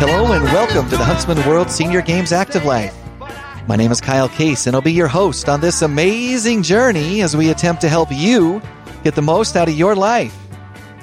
[0.00, 2.96] Hello and welcome to the Huntsman World Senior Games Active Life.
[3.68, 7.36] My name is Kyle Case, and I'll be your host on this amazing journey as
[7.36, 8.60] we attempt to help you
[9.04, 10.36] get the most out of your life.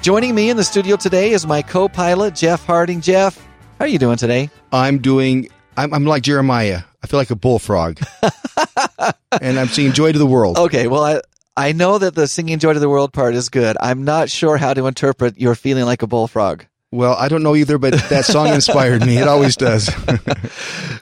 [0.02, 3.00] Joining me in the studio today is my co-pilot Jeff Harding.
[3.00, 3.38] Jeff,
[3.78, 4.50] how are you doing today?
[4.70, 5.48] I'm doing.
[5.78, 6.82] I'm, I'm like Jeremiah.
[7.02, 7.98] I feel like a bullfrog,
[9.40, 11.20] and I'm singing "Joy to the World." Okay, well I
[11.58, 13.76] I know that the singing "Joy to the World" part is good.
[13.80, 16.64] I'm not sure how to interpret your feeling like a bullfrog.
[16.90, 19.18] Well, I don't know either, but that song inspired me.
[19.18, 19.90] It always does.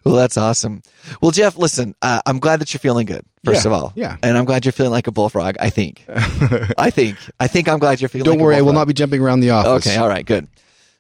[0.04, 0.82] Well, that's awesome.
[1.20, 3.24] Well, Jeff, listen, uh, I'm glad that you're feeling good.
[3.44, 4.16] First Yeah, of all, yeah.
[4.22, 5.56] and I'm glad you're feeling like a bullfrog.
[5.58, 6.04] I think.
[6.78, 7.16] I think.
[7.40, 8.24] I think I'm glad you're feeling.
[8.26, 9.84] don't like worry, I will not be jumping around the office.
[9.88, 10.46] Okay, all right, good.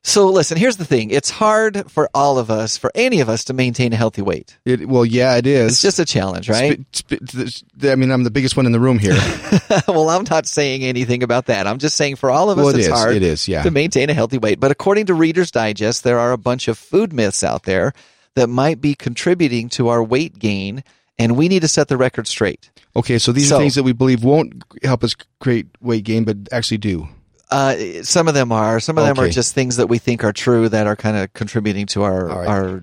[0.06, 1.10] So listen, here's the thing.
[1.10, 4.56] It's hard for all of us, for any of us to maintain a healthy weight.
[4.64, 5.72] It, well, yeah, it is.
[5.72, 6.78] It's just a challenge, right?
[6.94, 9.14] Sp- sp- I mean, I'm the biggest one in the room here.
[9.88, 11.66] well, I'm not saying anything about that.
[11.66, 12.92] I'm just saying for all of us, Well, it it's is.
[12.94, 13.64] hard It is, yeah.
[13.64, 14.60] to maintain a healthy weight.
[14.60, 17.92] But according to Reader's Digest, there are a bunch of food myths out there
[18.36, 20.84] that might be contributing to our weight gain,
[21.18, 22.70] and we need to set the record straight.
[22.94, 26.22] Okay, so these So- are things that we believe won't help us create weight gain,
[26.22, 27.08] but actually do.
[27.50, 28.80] Uh, some of them are.
[28.80, 31.32] Some of them are just things that we think are true that are kind of
[31.32, 32.48] contributing to our right.
[32.48, 32.82] our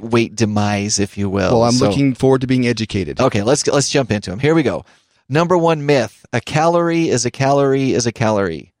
[0.00, 1.52] weight demise, if you will.
[1.52, 3.20] Well, I'm So- looking forward to being educated.
[3.20, 4.38] Okay, let's let's jump into them.
[4.38, 4.84] Here we go.
[5.28, 8.72] Number one myth: a calorie is a calorie is a calorie.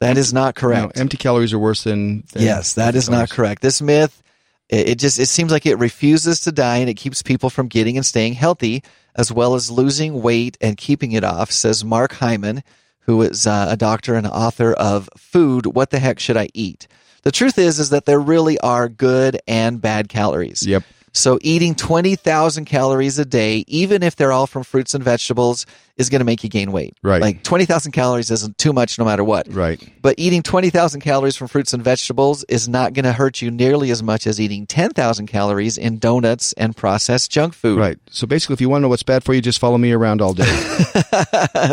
[0.00, 0.98] That is not No, correct.
[0.98, 2.24] empty calories are worse than.
[2.32, 3.62] than yes, that is empty is not correct.
[3.62, 4.22] This myth,
[4.68, 7.96] it just it seems like it refuses to die and it keeps people from getting
[7.96, 8.82] and staying healthy,
[9.14, 11.50] as well as losing weight and keeping it off.
[11.50, 12.62] Says Mark Hyman,
[13.06, 15.66] who is uh, a doctor and author of Food.
[15.66, 16.86] What the heck should I eat?
[17.22, 20.66] The truth is, is that there really are good and bad calories.
[20.66, 20.84] Yep.
[21.12, 25.64] So eating 20,000 calories a day, even if they're all from fruits and vegetables,
[25.96, 26.96] is going to make you gain weight.
[27.02, 27.22] Right.
[27.22, 29.52] Like 20,000 calories isn't too much no matter what.
[29.52, 29.80] Right.
[30.02, 33.90] But eating 20,000 calories from fruits and vegetables is not going to hurt you nearly
[33.90, 37.78] as much as eating 10,000 calories in donuts and processed junk food.
[37.78, 37.98] Right.
[38.10, 40.20] So basically, if you want to know what's bad for you, just follow me around
[40.20, 40.44] all day.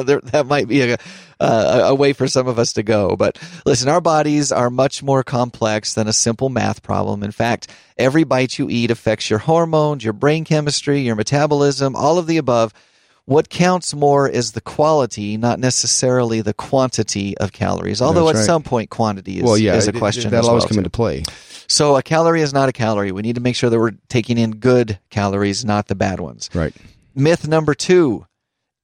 [0.06, 0.98] there, that might be a,
[1.42, 3.18] uh, a way for some of us to go.
[3.18, 7.24] But listen, our bodies are much more complex than a simple math problem.
[7.24, 7.68] In fact,
[7.98, 12.38] every bite you eat affects your hormones, your brain chemistry, your metabolism, all of the
[12.38, 12.74] above.
[13.26, 18.02] What counts more is the quality, not necessarily the quantity of calories.
[18.02, 20.30] Although That's at some point, quantity is, well, yeah, is a it- it- question.
[20.30, 20.80] that'll always well, come too.
[20.80, 21.24] into play.
[21.68, 23.14] So a calorie is not a calorie.
[23.14, 26.50] We need to make sure that we're taking in good calories, not the bad ones.
[26.54, 26.74] Right.
[27.16, 28.26] Myth number two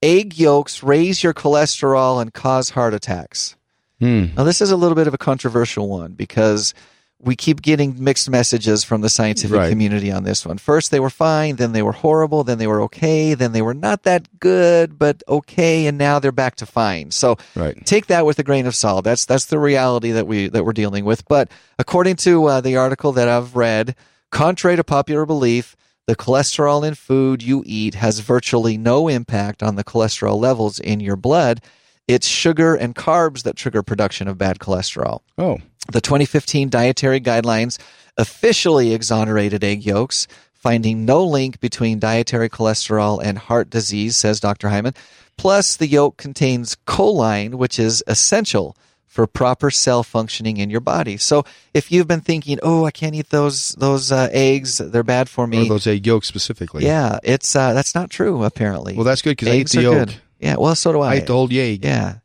[0.01, 3.57] egg yolks raise your cholesterol and cause heart attacks.
[3.99, 4.27] Hmm.
[4.37, 6.73] Now, this is a little bit of a controversial one because
[7.21, 9.69] we keep getting mixed messages from the scientific Right.
[9.69, 10.57] community on this one.
[10.57, 13.73] First, they were fine, then they were horrible, then they were okay, then they were
[13.73, 17.11] not that good, but okay, and now they're back to fine.
[17.11, 17.85] So, Right.
[17.85, 19.03] take that with a grain of salt.
[19.03, 21.27] That's that's the reality that we that we're dealing with.
[21.27, 23.95] But according to uh, the article that I've read,
[24.31, 25.75] contrary to popular belief,
[26.07, 31.01] the cholesterol in food you eat has virtually no impact on the cholesterol levels in
[31.01, 31.61] your blood.
[32.09, 35.19] It's sugar and carbs that trigger production of bad cholesterol.
[35.37, 35.59] Oh.
[35.91, 37.79] The 2015 dietary guidelines
[38.17, 44.69] officially exonerated egg yolks, finding no link between dietary cholesterol and heart disease, says Dr.
[44.69, 44.95] Hyman.
[45.37, 51.15] Plus, the yolk contains choline, which is essential for proper cell functioning in your body.
[51.17, 51.43] So,
[51.75, 55.45] if you've been thinking, "Oh, I can't eat those those uh, eggs; they're bad for
[55.45, 56.85] me," Or me," those egg yolks specifically.
[56.85, 58.43] yeah, it's uh, that's not true.
[58.43, 60.07] Apparently, Well, that's good because I Eggs the yolk.
[60.07, 60.15] good.
[60.39, 61.11] Yeah, well, so do I.
[61.11, 61.83] I ate the whole yeg.
[61.83, 62.15] yeah,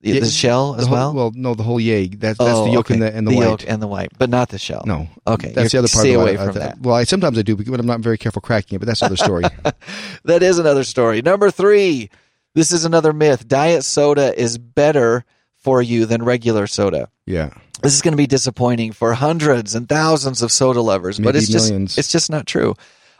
[0.00, 1.14] the, the shell as The whole- well.
[1.14, 2.20] Well, no, the whole yeg.
[2.20, 2.94] That, that's Oh, the yolk okay.
[2.94, 3.44] and the and the, white.
[3.44, 4.82] yolk and the white, but not the shell.
[4.86, 5.08] no.
[5.26, 6.02] Okay, That's the you're- other part.
[6.04, 6.80] Stay away I- from I- that.
[6.80, 8.78] Well, I sometimes I do, but I'm not very careful cracking it.
[8.78, 9.44] But that's another story.
[10.24, 11.20] That is another story.
[11.22, 12.10] Number three.
[12.54, 13.48] This is another myth.
[13.48, 15.24] Diet soda is better
[15.56, 17.08] for you than regular soda.
[17.26, 17.50] yeah.
[17.82, 21.38] This is going to be disappointing for hundreds and thousands of soda lovers, but Maybe
[21.38, 22.74] it's just it's just not true.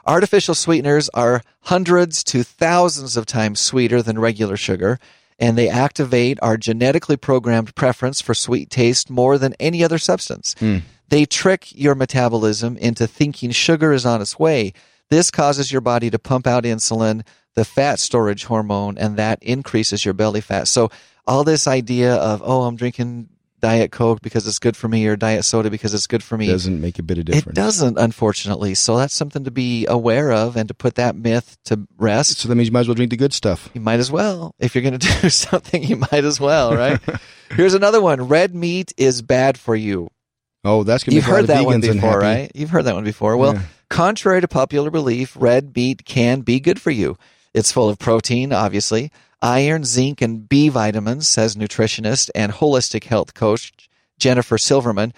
[0.07, 4.99] Artificial sweeteners are hundreds to thousands of times sweeter than regular sugar,
[5.39, 10.55] and they activate our genetically programmed preference for sweet taste more than any other substance.
[10.59, 10.79] Hmm.
[11.09, 14.73] They trick your metabolism into thinking sugar is on its way.
[15.11, 17.23] This causes your body to pump out insulin,
[17.55, 20.69] the fat storage hormone, and that increases your belly fat.
[20.69, 20.91] So
[21.27, 23.29] all this idea of, oh, I'm drinking
[23.63, 26.49] Diet Coke because it's good for me or Diet Soda because it's good for me.
[26.49, 27.47] Doesn't make a bit of difference.
[27.47, 28.75] It doesn't, unfortunately.
[28.75, 32.39] So that's something to be aware of and to put that myth to rest.
[32.39, 33.71] So that means you might as well drink the good stuff.
[33.73, 34.55] You might as well.
[34.59, 37.01] If you're going to do something, you might as well, right?
[37.53, 38.29] Here's another one.
[38.29, 40.09] Red meat is bad for you.
[40.65, 42.51] Oh, that's gonna You've make a lot heard that one before, right?
[42.55, 43.37] You've heard that one before.
[43.37, 43.63] Well, Yeah.
[43.91, 47.17] contrary to popular belief, red meat can be good for you.
[47.55, 53.35] It's full of protein, obviously, iron, zinc, and B vitamins, says nutritionist and holistic health
[53.35, 53.73] coach
[54.19, 55.13] Jennifer Silverman.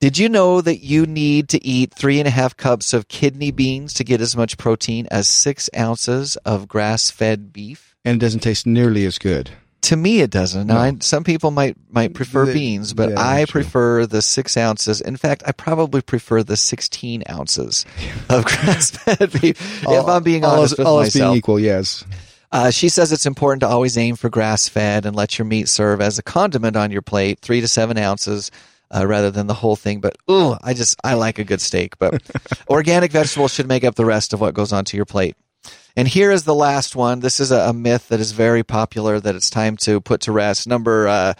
[0.00, 3.50] Did you know that you need to eat three and a half cups of kidney
[3.50, 7.96] beans to get as much protein as six ounces of grass fed beef?
[8.04, 9.50] And it doesn't taste nearly as good.
[9.84, 10.68] To me, it doesn't.
[10.68, 10.78] No.
[10.78, 13.60] I, some people might might prefer beans, but yeah, I true.
[13.60, 15.02] prefer the six ounces.
[15.02, 17.84] In fact, I probably prefer the sixteen ounces
[18.30, 19.82] of grass fed beef.
[19.82, 22.04] if I'm being all honest else, with all else being myself, equal, yes.
[22.50, 25.68] uh, she says it's important to always aim for grass fed and let your meat
[25.68, 28.50] serve as a condiment on your plate, three to seven ounces.
[28.94, 31.98] Uh, rather than the whole thing, but ooh, I just I like a good steak.
[31.98, 32.22] But
[32.68, 35.36] organic vegetables should make up the rest of what goes onto your plate.
[35.96, 37.20] And here is the last one.
[37.20, 40.32] This is a, a myth that is very popular that it's time to put to
[40.32, 40.66] rest.
[40.66, 41.34] Number uh,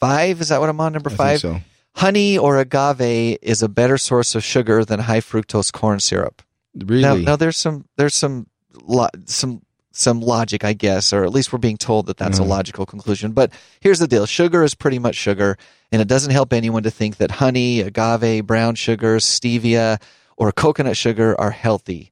[0.00, 0.92] five is that what I'm on?
[0.92, 1.40] Number I five.
[1.40, 1.68] think so.
[1.94, 6.42] Honey or agave is a better source of sugar than high fructose corn syrup.
[6.74, 7.02] Really?
[7.02, 8.46] Now, now there's some there's some
[8.82, 9.62] lo- some
[9.94, 12.48] some logic, I guess, or at least we're being told that that's a Mhm.
[12.48, 13.32] logical conclusion.
[13.32, 15.58] But here's the deal: sugar is pretty much sugar,
[15.92, 20.00] and it doesn't help anyone to think that honey, agave, brown sugar, stevia,
[20.38, 22.11] or coconut sugar are healthy.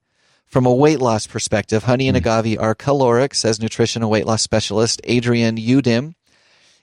[0.51, 2.27] From a weight loss perspective, honey and hmm.
[2.27, 6.15] agave are caloric, says nutrition and weight loss specialist Adrian Udim.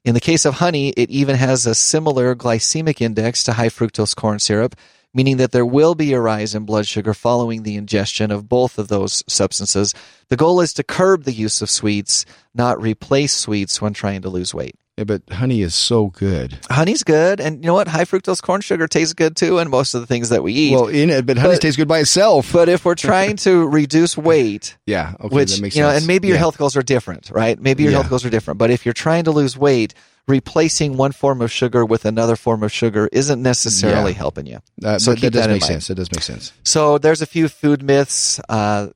[0.05, 4.15] In the case of honey, it even has a similar glycemic index to high fructose
[4.15, 4.73] corn syrup,
[5.13, 8.77] meaning that there will be a rise in blood sugar following the ingestion of both
[8.77, 9.93] of those substances.
[10.29, 12.25] The goal is to curb the use of sweets,
[12.55, 14.75] not replace sweets when trying to lose weight.
[14.97, 16.57] Yeah, but honey is so good.
[16.71, 17.87] Honey's good, and you know what?
[17.87, 20.71] High fructose corn sugar tastes good too, and most of the things that we eat.
[20.73, 22.51] Well, in it, but honey But- tastes good by itself.
[22.51, 26.07] but if we're trying to reduce weight, yeah, okay, which that makes you know, and
[26.07, 26.39] maybe your Yeah.
[26.39, 27.61] health goals are different, right?
[27.61, 27.99] Maybe your Yeah.
[27.99, 28.57] health goals are different.
[28.57, 29.93] But if you're trying to lose weight,
[30.27, 34.17] replacing one form of sugar with another form of sugar isn't necessarily Yeah.
[34.17, 34.59] helping you.
[34.83, 35.63] Uh, so that, does that make mind.
[35.63, 35.87] sense.
[35.87, 36.53] That does make sense.
[36.63, 38.87] So there's a few food myths uh,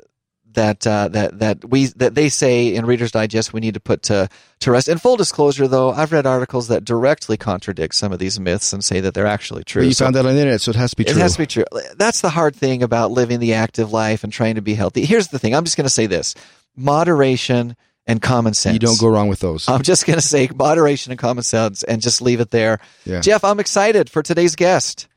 [0.53, 4.03] that uh, that that we that they say in Reader's Digest we need to put
[4.03, 4.87] to to rest.
[4.87, 8.83] In full disclosure, though, I've read articles that directly contradict some of these myths and
[8.83, 9.81] say that they're actually true.
[9.81, 11.15] But you So- found that on the internet, so it has to be true.
[11.17, 11.65] it has to be true.
[11.97, 15.05] That's the hard thing about living the active life and trying to be healthy.
[15.05, 15.55] Here's the thing.
[15.55, 16.35] I'm just going to say this:
[16.75, 17.75] moderation
[18.07, 18.73] and common sense.
[18.73, 19.67] you don't go wrong with those.
[19.69, 22.79] I'm just going to say moderation and common sense, and just leave it there.
[23.05, 23.21] Yeah.
[23.21, 25.07] Jeff, I'm excited for today's guest.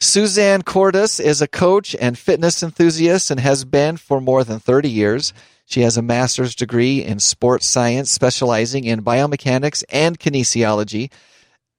[0.00, 4.90] Suzanne Cordes is a coach and fitness enthusiast and has been for more than 30
[4.90, 5.32] years.
[5.64, 11.10] She has a master's degree in sports science, specializing in biomechanics and kinesiology.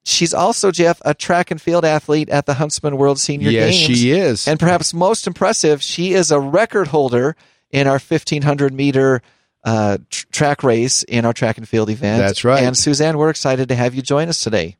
[0.03, 3.99] She's also, Jeff, a track and field athlete at the Huntsman World Senior yes, Games.
[3.99, 4.47] she is.
[4.47, 7.35] And perhaps most impressive, she is a record holder
[7.71, 9.21] in our 1500 meter
[9.63, 12.19] uh, tr- track race in our track and field event.
[12.19, 12.63] That's right.
[12.63, 14.77] And Suzanne, we're excited to have you join us today.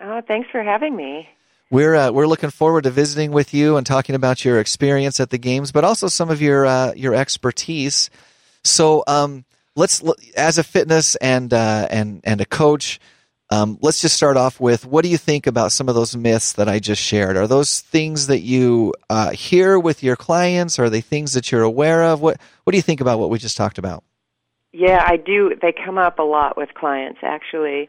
[0.00, 1.28] Oh, thanks for having me.
[1.70, 5.30] We're uh, we're looking forward to visiting with you and talking about your experience at
[5.30, 8.10] the games, but also some of your uh, your expertise.
[8.62, 9.44] So, um,
[9.74, 10.02] let's
[10.36, 13.00] as a fitness and uh, and and a coach,
[13.50, 16.52] um, let's just start off with what do you think about some of those myths
[16.54, 17.36] that I just shared?
[17.36, 20.78] Are those things that you uh, hear with your clients?
[20.78, 22.20] Are they things that you're aware of?
[22.20, 24.04] What what do you think about what we just talked about?
[24.72, 25.54] Yeah, I do.
[25.60, 27.88] They come up a lot with clients, actually.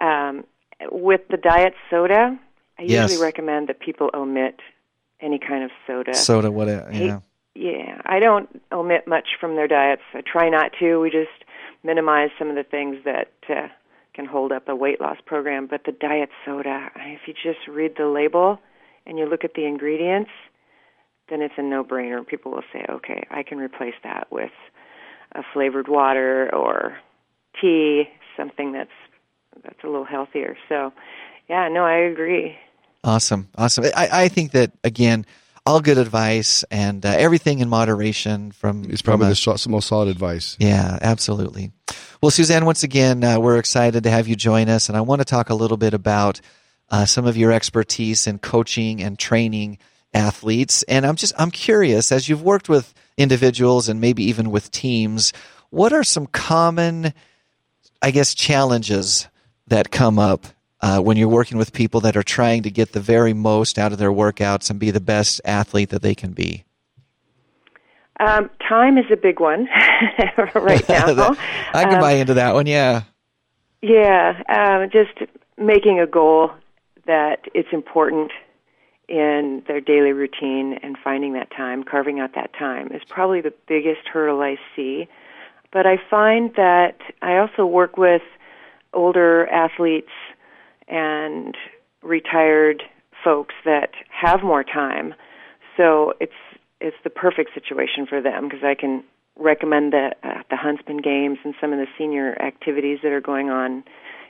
[0.00, 0.44] Um,
[0.90, 2.36] with the diet soda,
[2.78, 3.10] I Yes.
[3.10, 4.60] usually recommend that people omit
[5.20, 6.14] any kind of soda.
[6.14, 6.68] Soda, what?
[6.68, 7.20] Yeah.
[7.54, 10.02] Yeah, I don't omit much from their diets.
[10.12, 10.98] I try not to.
[10.98, 11.30] We just
[11.84, 13.68] minimize some of the things that uh,
[14.12, 15.66] can hold up a weight loss program.
[15.68, 18.58] But the diet soda, if you just read the label
[19.06, 20.30] and you look at the ingredients,
[21.28, 22.26] then it's a no-brainer.
[22.26, 24.52] People will say, "Okay, I can replace that with
[25.32, 26.98] a flavored water or
[27.60, 28.90] tea, something that's
[29.62, 30.92] that's a little healthier." So,
[31.48, 32.56] yeah, no, I agree.
[33.02, 33.84] Awesome, awesome.
[33.96, 35.26] I, I think that again,
[35.66, 39.88] all good advice and uh, everything in moderation from It's from probably a- the most
[39.88, 40.56] solid advice.
[40.58, 41.72] Yeah, absolutely.
[42.22, 45.20] Well, Suzanne, once again, uh, we're excited to have you join us, and I want
[45.20, 46.40] to talk a little bit about
[46.90, 49.78] uh, some of your expertise in coaching and training
[50.12, 50.82] athletes.
[50.84, 55.32] And I'm just I'm curious, as you've worked with individuals and maybe even with teams,
[55.70, 57.12] what are some common,
[58.00, 59.28] I guess, challenges
[59.66, 60.46] that come up
[60.84, 63.90] uh, when you're working with people that are trying to get the very most out
[63.92, 66.64] of their workouts and be the best athlete that they can be?
[68.20, 69.66] Um, time is a big one
[70.54, 71.34] right now.
[71.72, 72.66] I can Um, buy into that one.
[72.66, 73.02] Yeah.
[73.82, 76.50] Yeah, um, just making a goal
[77.06, 78.30] that it's important
[79.08, 83.52] in their daily routine and finding that time, carving out that time is probably the
[83.68, 85.06] biggest hurdle I see.
[85.72, 88.22] But I find that I also work with
[88.94, 90.12] older athletes
[90.88, 91.56] and
[92.02, 92.82] retired
[93.22, 95.14] folks that have more time.
[95.76, 96.32] So it's
[96.80, 99.02] it's the perfect situation for them because I can
[99.36, 103.50] recommend the uh, the Huntsman games and some of the senior activities that are going
[103.50, 103.84] on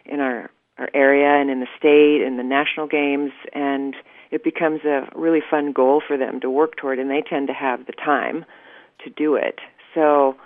[0.04, 3.94] in our our area and in the state and the national games, and
[4.30, 7.52] it becomes a really fun goal for them to work toward, and they tend to
[7.52, 8.44] have the time
[9.04, 9.60] to do it.
[9.94, 10.36] So,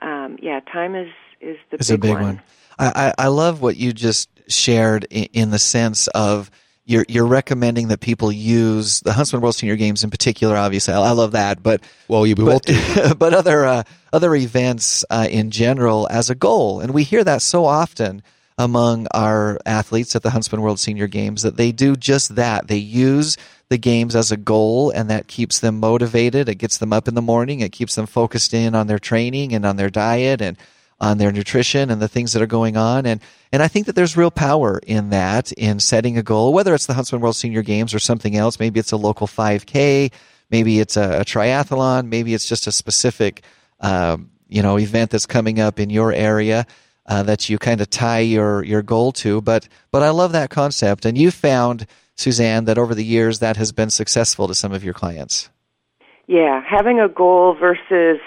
[0.00, 1.08] um, yeah, time is
[1.40, 2.22] is the It's big, a big one.
[2.22, 2.42] one.
[2.78, 6.50] I, I, I love what you just shared in, in the sense of
[6.84, 10.56] you're you're recommending that people use the Huntsman World Senior Games in particular.
[10.56, 12.66] Obviously, I, I love that, but Well, you but,
[13.18, 13.82] but other uh,
[14.12, 18.22] other events uh, in general as a goal, and we hear that so often
[18.58, 22.68] among our athletes at the Huntsman World Senior Games that they do just that.
[22.68, 23.36] They use
[23.68, 26.48] the games as a goal, and that keeps them motivated.
[26.48, 27.60] It gets them up in the morning.
[27.60, 30.58] It keeps them focused in on their training and on their diet and
[31.02, 33.04] on their nutrition and the things that are going on.
[33.04, 36.74] And and I think that there's real power in that in setting a goal, whether
[36.74, 38.58] it's the Huntsman World Senior Games or something else.
[38.58, 40.12] Maybe it's a local 5K,
[40.50, 43.42] maybe it's a, a triathlon, maybe it's just a specific
[43.80, 46.66] um, you know event that's coming up in your area.
[47.04, 50.50] Uh, that you kind of tie your your goal to, but but I love that
[50.50, 54.70] concept, and you found Suzanne that over the years that has been successful to some
[54.70, 55.50] of your clients.
[56.28, 58.20] Yeah, having a goal versus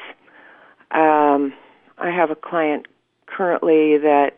[0.91, 1.53] um,
[1.98, 2.88] I have a client
[3.25, 4.38] currently that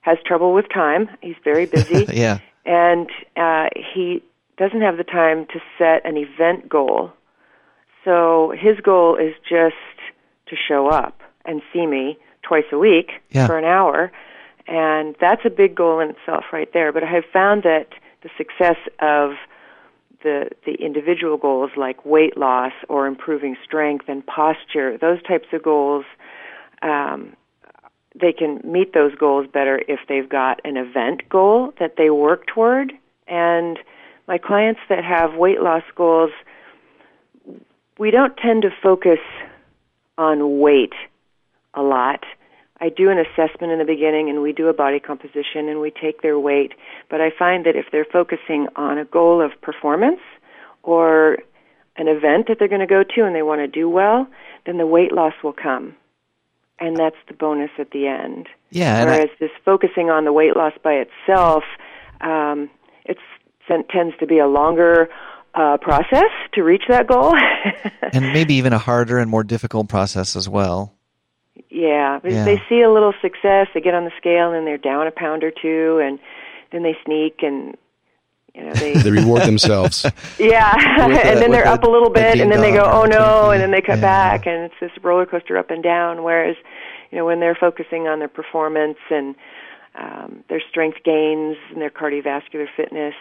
[0.00, 1.10] has trouble with time.
[1.20, 4.22] He's very busy, yeah, and uh, he
[4.56, 7.12] doesn't have the time to set an event goal.
[8.04, 9.76] So his goal is just
[10.46, 13.46] to show up and see me twice a week Yeah.
[13.46, 14.10] for an hour,
[14.66, 16.92] and that's a big goal in itself, right there.
[16.92, 17.88] But I have found that
[18.22, 19.32] the success of
[20.22, 25.62] the the individual goals like weight loss or improving strength and posture, those types of
[25.62, 26.04] goals,
[26.82, 27.36] um,
[28.18, 32.46] they can meet those goals better if they've got an event goal that they work
[32.46, 32.92] toward.
[33.28, 33.78] And
[34.26, 36.30] my clients that have weight loss goals,
[37.98, 39.20] we don't tend to focus
[40.18, 40.92] on weight
[41.74, 42.24] a lot.
[42.80, 45.90] I do an assessment in the beginning and we do a body composition and we
[45.90, 46.72] take their weight,
[47.10, 50.20] but I find that if they're focusing on a goal of performance
[50.82, 51.38] or
[51.96, 54.26] an event that they're going to go to and they want to do well,
[54.64, 55.94] then the weight loss will come.
[56.80, 58.48] And that's the bonus at the end.
[58.70, 61.62] yeah, and I, Whereas this focusing on the weight loss by itself,
[62.22, 62.70] um,
[63.04, 63.20] it's
[63.88, 65.08] tends to be a longer
[65.54, 67.34] uh, process to reach that goal.
[68.12, 70.94] and maybe even a harder and more difficult process as well.
[71.68, 72.44] Yeah, Yeah.
[72.44, 75.44] they see a little success, they get on the scale and they're down a pound
[75.44, 76.18] or two, and
[76.72, 77.76] then they sneak and
[78.54, 80.04] you know they They reward themselves.
[80.38, 82.82] yeah, a- and then they're a- up a little a bit, and then they go
[82.84, 84.02] oh no, and then they cut Yeah.
[84.02, 86.22] back, and it's this roller coaster up and down.
[86.22, 86.56] Whereas
[87.10, 89.34] you know when they're focusing on their performance and
[89.98, 93.14] um, their strength gains and their cardiovascular fitness,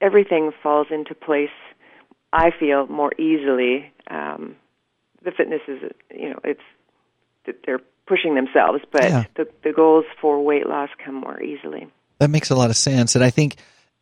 [0.00, 1.50] everything falls into place.
[2.32, 3.90] I feel more easily.
[4.10, 4.56] Um,
[5.24, 5.80] the fitness is,
[6.14, 6.60] you know, it's
[7.46, 9.24] that they're pushing themselves, but Yeah.
[9.36, 11.88] the the goals for weight loss come more easily.
[12.18, 13.14] That makes a lot of sense.
[13.14, 13.56] And I think,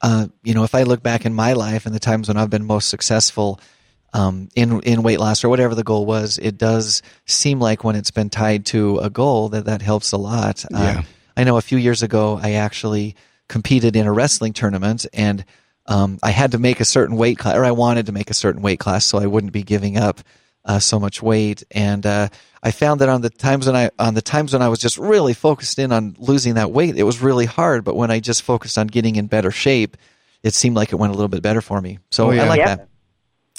[0.04, 2.50] uh, you know, if I look back in my life and the times when I've
[2.50, 3.58] been most successful
[4.12, 7.96] um, in in weight loss or whatever the goal was, it does seem like when
[7.96, 10.62] it's been tied to a goal that that helps a lot.
[10.66, 11.02] Uh, Yeah.
[11.38, 13.16] I know a few years ago I actually
[13.49, 15.42] competed in a wrestling tournament and
[15.87, 18.34] um, I had to make a certain weight class, or I wanted to make a
[18.34, 20.20] certain weight class so I wouldn't be giving up
[20.64, 21.62] uh, so much weight.
[21.71, 22.28] And uh,
[22.62, 24.99] I found that on the times when I on the times when I was just
[24.99, 27.85] really focused in on losing that weight, it was really hard.
[27.85, 29.97] But when I just focused on getting in better shape,
[30.42, 31.99] it seemed like it went a little bit better for me.
[32.11, 32.44] So Oh, yeah.
[32.44, 32.66] I like Yep.
[32.78, 32.88] that.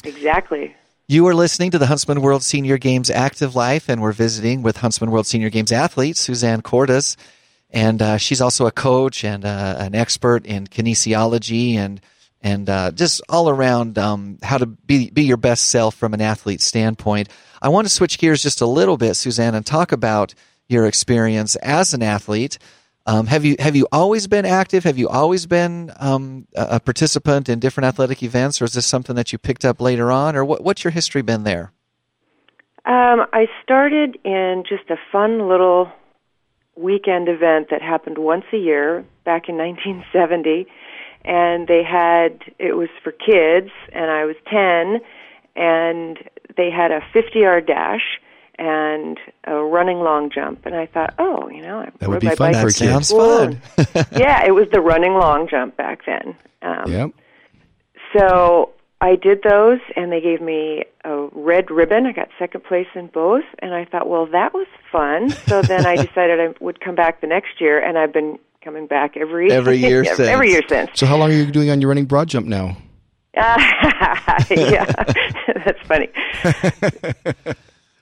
[0.03, 0.75] Exactly.
[1.07, 4.77] You are listening to the Huntsman World Senior Games Active Life, and we're visiting with
[4.77, 7.15] Huntsman World Senior Games athlete Suzanne Cordes.
[7.69, 12.01] And uh, she's also a coach and uh, an expert in kinesiology and
[12.45, 16.21] and uh, just all around um, how to be be your best self from an
[16.21, 17.27] athlete standpoint.
[17.59, 20.35] I want to switch gears just a little bit, Suzanne, and talk about
[20.67, 22.59] your experience as an athlete.
[23.07, 24.83] Um, have you have you always been active?
[24.83, 29.15] Have you always been um, a participant in different athletic events, or is this something
[29.15, 31.71] that you picked up later on, or what, what's your history been there?
[32.85, 35.91] Um, I started in just a fun little
[36.75, 40.67] weekend event that happened once a year back in 1970,
[41.25, 45.01] and they had it was for kids, and I was 10,
[45.55, 46.17] and
[46.57, 48.19] they had a 50-yard dash
[48.57, 52.21] and a running long jump, and I thought, oh, you know, I That would rode
[52.21, 52.89] be my fun bike for That a kid.
[52.89, 53.37] sounds School.
[53.37, 53.61] fun.
[54.17, 56.35] yeah, it was the running long jump back then.
[56.61, 57.11] Um, Yep.
[58.17, 58.69] so
[59.01, 62.05] I did those, and they gave me a red ribbon.
[62.05, 65.35] I got second place in both, and I thought, well, that was fun.
[65.49, 68.87] So then I decided I would come back the next year, and I've been coming
[68.87, 70.51] back every Every year every since.
[70.51, 70.89] year since.
[70.99, 72.75] So how long are you doing on your running broad jump now?
[73.35, 74.85] yeah,
[75.65, 76.09] that's funny.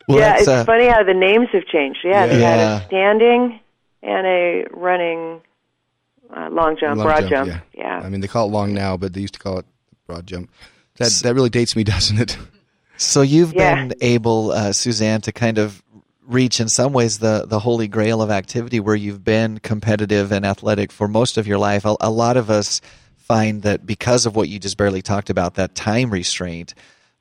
[0.08, 2.00] Well, yeah, that's, it's uh, funny how the names have changed.
[2.04, 2.82] Yeah, they had Yeah.
[2.82, 3.60] a standing
[4.02, 5.42] and a running
[6.36, 7.50] uh, long jump, Long broad jump.
[7.50, 7.60] yeah.
[7.74, 8.02] yeah.
[8.04, 9.66] I mean, they call it long now, but they used to call it
[10.08, 10.50] broad jump.
[10.98, 12.38] That that really dates me, doesn't it?
[12.98, 13.76] So you've Yeah.
[13.76, 15.82] been able, uh, Suzanne, to kind of
[16.26, 20.46] reach in some ways the, the holy grail of activity where you've been competitive and
[20.46, 21.86] athletic for most of your life.
[21.86, 22.82] A, a lot of us
[23.18, 26.74] find that because of what you just barely talked about, that time restraint,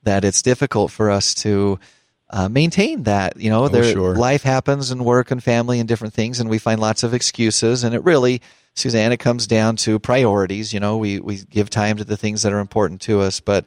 [0.02, 1.78] that it's difficult for us to
[2.30, 3.36] uh, maintain that.
[3.36, 4.16] You know, there, sure.
[4.16, 7.84] life happens and work and family and different things, and we find lots of excuses.
[7.84, 8.42] And it really,
[8.74, 10.72] Suzanne, it comes down to priorities.
[10.72, 13.64] You know, we, we give time to the things that are important to us, but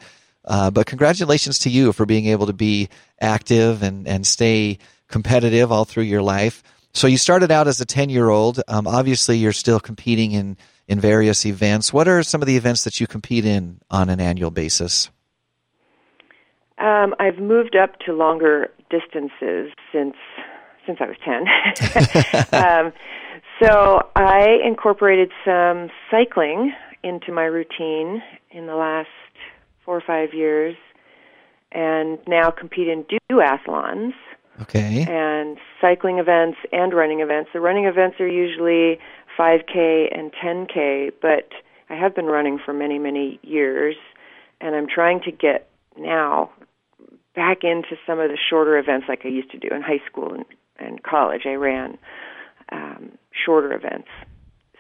[0.48, 2.90] uh, but congratulations to you for being able to be
[3.20, 4.78] active and, and stay
[5.08, 6.64] competitive all through your life.
[6.94, 8.62] So you started out as a 10 year old.
[8.68, 10.58] Um, obviously, you're still competing in,
[10.88, 11.92] in various events.
[11.92, 15.10] What are some of the events that you compete in on an annual basis?
[16.78, 20.16] Um, I've moved up to longer distances since
[20.86, 21.48] since I was ten.
[22.62, 22.94] um,
[23.62, 28.22] so I incorporated some cycling into my routine
[28.52, 29.08] in the last
[29.84, 30.76] four or five years,
[31.72, 34.14] and now compete in duathlons
[34.62, 35.06] Okay.
[35.08, 37.50] and cycling events and running events.
[37.54, 39.00] The running events are usually
[39.38, 41.50] 5K and 10K, but
[41.90, 43.96] I have been running for many, many years,
[44.62, 46.52] and I'm trying to get now
[47.36, 50.34] back into some of the shorter events like I used to do in high school
[50.34, 50.46] and,
[50.80, 51.42] and college.
[51.46, 51.98] I ran
[52.72, 53.12] um,
[53.46, 54.08] shorter events.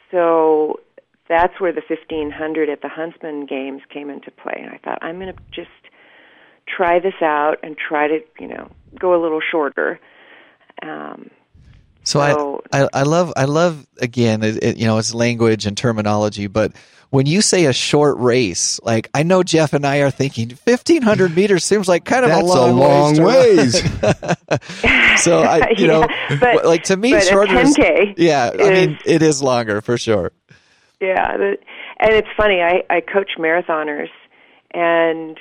[0.09, 0.79] So
[1.27, 4.55] that's where the 1500 at the Huntsman Games came into play.
[4.57, 5.69] And I thought, I'm going to just
[6.67, 8.69] try this out and try to, you know,
[8.99, 9.99] go a little shorter.
[10.81, 11.29] Um,
[12.03, 15.65] So So- I, I I love I love again it, it, you know it's language
[15.65, 16.73] and terminology, but
[17.11, 21.01] when you say a short race, like I know Jeff and I are thinking fifteen
[21.01, 23.81] hundred meters seems like kind of That's a long, a long ways.
[23.81, 25.21] ways.
[25.23, 26.07] so I you know
[26.39, 29.81] but- like to me but a shorter is 10K yeah I mean it is longer
[29.81, 30.31] for sure.
[31.01, 31.57] Yeah, and
[32.13, 32.61] it's funny.
[32.61, 34.09] I I coach marathoners,
[34.73, 35.37] and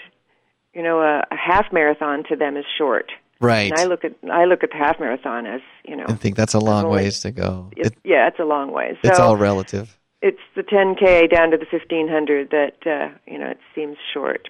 [0.74, 3.10] you know, a, a half marathon to them is short.
[3.40, 3.70] Right.
[3.70, 6.36] And I look at I look at the half marathon as you know, and think
[6.36, 7.70] that's a long only- ways to go.
[7.76, 8.96] it's, It, yeah, it's a long way.
[9.02, 9.98] So it's all relative.
[10.22, 14.48] it's the 10k down to the 1500 that uh, you know it seems short.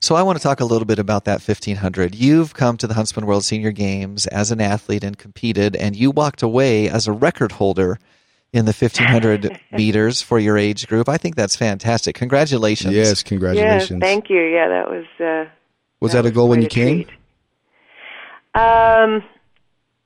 [0.00, 2.14] So I want to talk a little bit about that 1500.
[2.14, 6.10] You've come to the Huntsman World Senior Games as an athlete and competed, and you
[6.10, 7.98] walked away as a record holder
[8.52, 11.08] in the 1500 meters for your age group.
[11.08, 12.14] I think that's fantastic.
[12.14, 12.94] Congratulations.
[12.94, 14.00] yes, congratulations.
[14.02, 14.42] Yeah, thank you.
[14.42, 15.06] Yeah, that was.
[15.18, 15.50] Uh,
[16.00, 17.06] Was that a goal when you a came?
[18.54, 19.24] Um,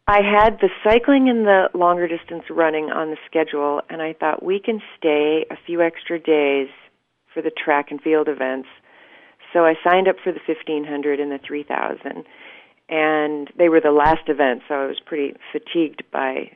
[0.09, 4.43] I had the cycling and the longer distance running on the schedule, and I thought
[4.43, 6.69] we can stay a few extra days
[7.35, 8.69] for the track and field events.
[9.53, 12.25] So I signed up for the 1500 and the 3000,
[12.89, 16.53] and they were the last event, so I was pretty fatigued by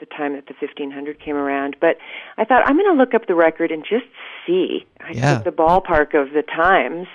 [0.00, 1.76] the time that the 1500 came around.
[1.80, 1.98] But
[2.36, 4.06] I thought I'm going to look up the record and just
[4.46, 4.84] see.
[5.00, 5.34] I Yeah.
[5.36, 7.06] took the ballpark of the times,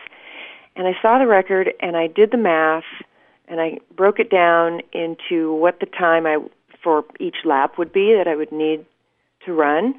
[0.76, 2.84] and I saw the record, and I did the math,
[3.48, 6.38] and I broke it down into what the time I
[6.82, 8.86] for each lap would be that I would need
[9.46, 9.96] to run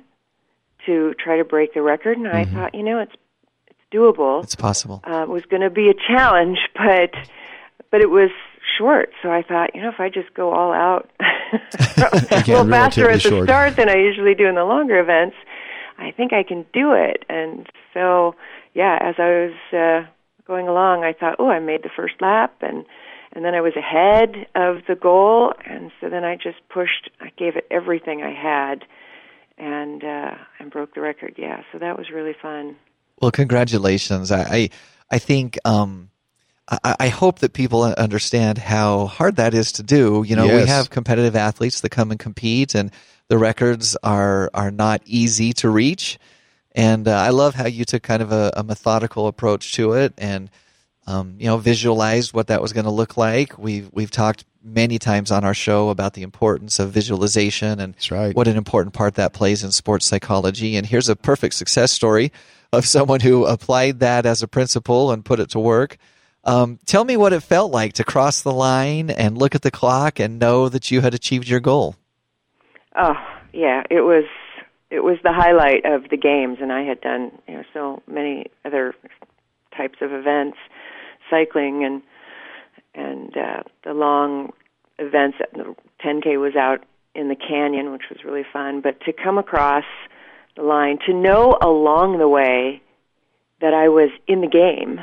[0.87, 2.17] to try to break the record.
[2.17, 3.13] And I thought, you know, it's
[3.67, 5.03] it's doable It's possible.
[5.07, 7.11] uh, it was going to be a challenge, but
[7.91, 8.31] but it was
[8.79, 9.11] short.
[9.23, 11.11] So I thought, you know, if I just go all out
[11.97, 13.47] a little faster at the short.
[13.47, 15.37] start than I usually do in the longer events,
[15.99, 17.25] I think I can do it.
[17.29, 18.35] And so,
[18.75, 20.11] yeah, as I was uh,
[20.47, 22.85] going along, I thought, oh, I made the first lap, and
[23.33, 27.11] and then I was ahead of the goal, and so then I just pushed.
[27.21, 28.85] I gave it everything I had,
[29.57, 31.35] and uh, and broke the record.
[31.37, 32.77] Yeah, so that was really fun.
[33.21, 34.33] Well, congratulations.
[34.33, 34.71] I, I,
[35.11, 36.10] I think, um,
[36.71, 40.25] I, I hope that people understand how hard that is to do.
[40.27, 42.91] You know, we have competitive athletes that come and compete, and
[43.29, 46.19] the records are are not easy to reach.
[46.73, 50.15] And uh, I love how you took kind of a, a methodical approach to it,
[50.19, 50.51] and
[51.07, 53.59] um, you know, visualized what that was going to look like.
[53.59, 58.37] We've we've talked many times on our show about the importance of visualization and right.
[58.37, 60.77] what an important part that plays in sports psychology.
[60.77, 62.31] And here's a perfect success story
[62.73, 65.97] of someone who applied that as a principle and put it to work.
[66.45, 69.71] Um, tell me what it felt like to cross the line and look at the
[69.71, 71.97] clock and know that you had achieved your goal.
[72.97, 73.15] Oh,
[73.53, 74.25] yeah, it was
[74.91, 78.47] it was the highlight of the games and I had done, you know, so many
[78.65, 78.95] other
[79.77, 80.57] types of events,
[81.29, 82.03] cycling and
[82.95, 84.53] and uh the long
[84.99, 85.75] events the
[86.05, 89.85] 10K was out in the canyon, which was really fun, but to come across
[90.57, 92.83] the line to know along the way
[93.61, 95.01] that I was in the game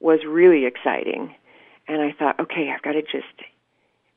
[0.00, 1.34] was really exciting.
[1.86, 3.26] And I thought, okay, I've got to just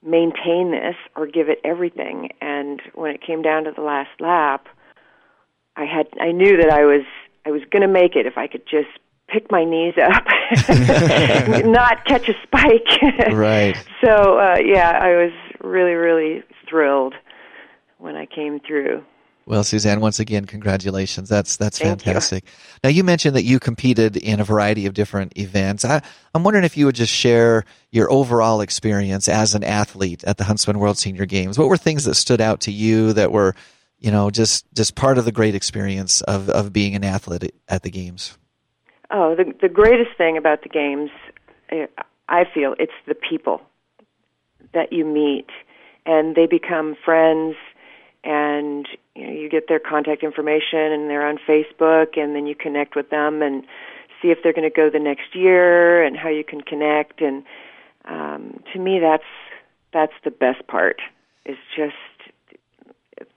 [0.06, 2.30] maintain this or give it everything.
[2.42, 4.68] And when it came down to the last lap,
[5.76, 7.06] I had I knew that I was
[7.46, 8.90] I was going to make it if I could just
[9.28, 10.24] pick my knees up,
[11.66, 13.32] not catch a spike.
[13.34, 13.76] Right.
[14.04, 17.16] So uh, yeah, I was really really thrilled
[17.98, 19.04] when I came through.
[19.46, 21.28] Well, Suzanne, once again, congratulations.
[21.28, 22.06] That's that's Thank you.
[22.06, 22.46] fantastic.
[22.84, 25.84] Now, you mentioned that you competed in a variety of different events.
[25.84, 26.02] I,
[26.34, 30.46] I'm wondering if you would just share your overall experience as an athlete at the
[30.46, 31.60] Huntsman World Senior Games.
[31.60, 33.54] What were things that stood out to you that were,
[34.00, 37.84] you know, just just part of the great experience of of being an athlete at
[37.84, 38.38] the games?
[39.12, 41.12] Oh, the the greatest thing about the games,
[41.70, 41.88] eh,
[42.30, 43.62] I feel, it's the people
[44.74, 45.50] that you meet,
[46.06, 47.56] and they become friends,
[48.24, 52.56] and you know you get their contact information, and they're on Facebook, and then you
[52.56, 53.64] connect with them and
[54.22, 57.44] see if they're going to go the next year, and how you can connect, and
[58.06, 59.24] um, to me, that's
[59.92, 61.02] that's the best part.
[61.46, 61.96] Is just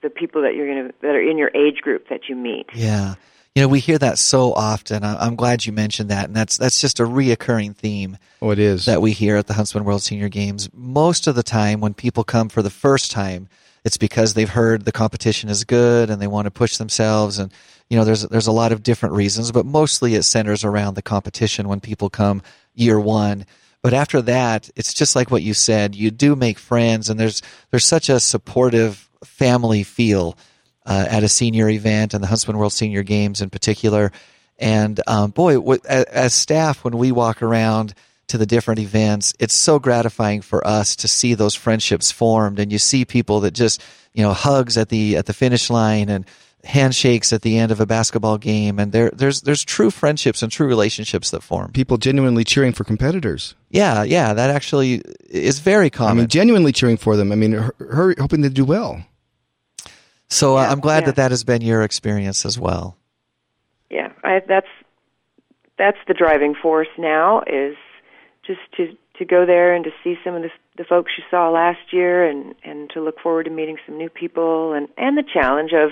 [0.01, 2.67] the people that you're going to that are in your age group that you meet.
[2.73, 3.15] Yeah.
[3.55, 5.03] You know, we hear that so often.
[5.03, 8.59] I- I'm glad you mentioned that, and that's that's just a reoccurring theme Oh, it
[8.59, 8.85] is.
[8.85, 10.69] that we hear at the Huntsman World Senior Games.
[10.73, 13.49] Most of the time, when people come for the first time,
[13.87, 17.39] it's because they've heard the competition is good and they want to push themselves.
[17.39, 17.53] And
[17.89, 21.01] you know, there's there's a lot of different reasons, but mostly it centers around the
[21.01, 22.41] competition when people come
[22.75, 23.45] year one.
[23.81, 25.95] But after that, it's just like what you said.
[25.95, 30.37] You do make friends, and there's there's such a supportive family feel
[30.85, 34.11] uh, at a senior event and the Huntsman World Senior Games in particular.
[34.59, 37.93] And um, boy, as staff, when we walk around
[38.27, 42.71] to the different events, it's so gratifying for us to see those friendships formed, and
[42.71, 43.81] you see people that just
[44.13, 46.25] you know hugs at the at the finish line and
[46.63, 50.51] handshakes at the end of a basketball game, and there there's there's true friendships and
[50.51, 51.71] true relationships that form.
[51.71, 53.55] People genuinely cheering for competitors.
[53.69, 56.17] Yeah, yeah, that actually is very common.
[56.17, 57.31] I mean, genuinely cheering for them.
[57.31, 59.05] I mean, her, her hoping they do well.
[60.29, 61.05] so uh, Yeah, I'm glad yeah.
[61.07, 62.97] that that has been your experience as well.
[63.89, 64.67] yeah I, that's
[65.77, 67.77] that's the driving force now is
[68.47, 71.49] just to to go there and to see some of the the folks you saw
[71.49, 75.23] last year and and to look forward to meeting some new people and and the
[75.23, 75.91] challenge of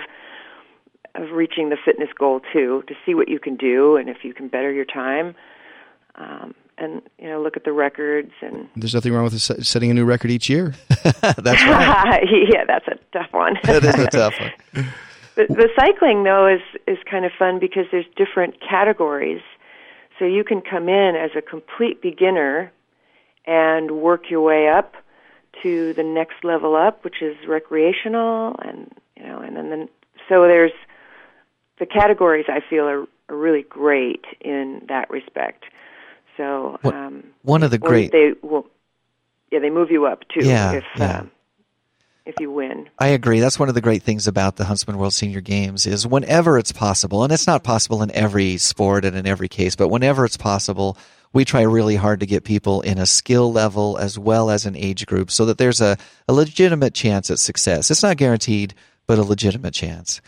[1.15, 4.33] of reaching the fitness goal too to see what you can do and if you
[4.33, 5.35] can better your time
[6.15, 9.93] um and you know look at the records and There's nothing wrong with setting a
[9.93, 10.73] new record each year.
[11.21, 12.23] That's right.
[12.49, 14.53] yeah that's a tough one that is a tough one.
[15.35, 19.41] The, the cycling though is is kind of fun because there's different categories.
[20.19, 22.71] So you can come in as a complete beginner
[23.45, 24.95] and work your way up
[25.63, 29.89] to the next level up, which is recreational, and you know, and then the,
[30.27, 30.71] so there's
[31.79, 32.45] the categories.
[32.47, 35.65] I feel are, are really great in that respect.
[36.37, 38.67] So um, One of the great they will,
[39.51, 41.19] yeah, they move you up too Yeah, if yeah.
[41.19, 41.31] um,
[42.25, 42.89] if you win.
[42.99, 43.39] I agree.
[43.39, 46.71] That's one of the great things about the Huntsman World Senior Games is whenever it's
[46.71, 50.37] possible, and it's not possible in every sport and in every case, but whenever it's
[50.37, 50.97] possible,
[51.33, 54.75] we try really hard to get people in a skill level as well as an
[54.75, 57.91] age group so that there's a, a legitimate chance at success.
[57.91, 58.73] It's not guaranteed,
[59.05, 60.21] but a legitimate chance.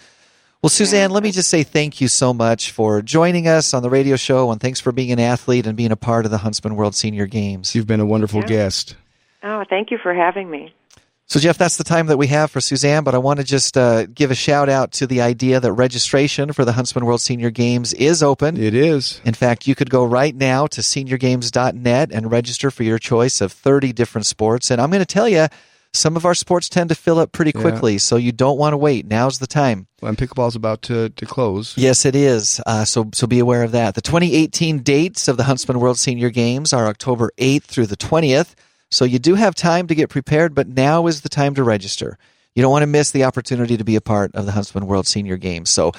[0.62, 3.90] Well, Suzanne, let me just say thank you so much for joining us on the
[3.90, 6.76] radio show, and thanks for being an athlete and being a part of the Huntsman
[6.76, 7.74] World Senior Games.
[7.76, 8.48] You've been a wonderful Yeah.
[8.48, 8.96] guest.
[9.44, 10.74] Oh, thank you for having me.
[11.30, 13.78] So, Jeff, that's the time that we have for Suzanne, but I want to just
[13.78, 17.50] uh, give a shout out to the idea that registration for the Huntsman World Senior
[17.50, 18.56] Games is open.
[18.56, 19.20] It is.
[19.26, 23.52] In fact, you could go right now to seniorgames.net and register for your choice of
[23.52, 24.72] 30 different sports.
[24.72, 25.48] And I'm going to tell you,
[25.94, 27.62] some of our sports tend to fill up pretty Yeah.
[27.62, 29.06] quickly, so you don't want to wait.
[29.06, 29.88] Now's the time.
[30.02, 31.74] Well, and pickleball's about to, to close.
[31.78, 32.62] Yes, it is.
[32.66, 33.96] Uh, so, so be aware of that.
[33.96, 38.56] The 2018 dates of the Huntsman World Senior Games are October 8th through the 20th.
[38.89, 42.17] So you do have time to get prepared, but now is the time to register.
[42.56, 45.06] You don't want to miss the opportunity to be a part of the Huntsman World
[45.06, 45.69] Senior Games.
[45.69, 45.91] So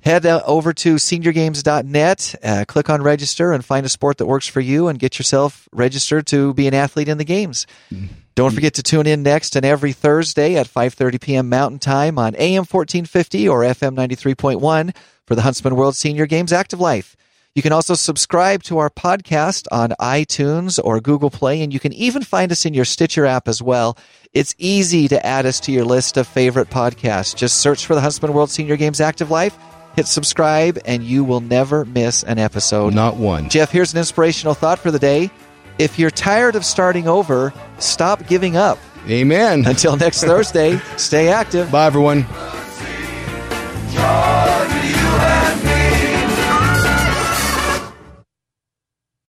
[0.00, 4.46] head uh, over to seniorgames.net, uh, click on register, and find a sport that works
[4.46, 7.66] for you, and get yourself registered to be an athlete in the games.
[8.34, 11.48] Don't forget to tune in next and every Thursday at 5:30 p.m.
[11.48, 14.94] Mountain Time on AM 1450 or FM 93.1
[15.26, 17.16] for the Huntsman World Senior Games Active Life.
[17.56, 21.94] You can also subscribe to our podcast on iTunes or Google Play, and you can
[21.94, 23.96] even find us in your Stitcher app as well.
[24.34, 27.34] It's easy to add us to your list of favorite podcasts.
[27.34, 29.56] Just search for the Huntsman World Senior Games Active Life,
[29.94, 32.92] hit subscribe, and you will never miss an episode.
[32.92, 33.48] Not one.
[33.48, 35.30] Jeff, here's an inspirational thought for the day.
[35.78, 38.78] If you're tired of starting over, stop giving up.
[39.08, 39.64] Amen.
[39.66, 41.72] Until next Thursday, stay active.
[41.72, 42.26] Bye, everyone.
[43.94, 44.85] Joy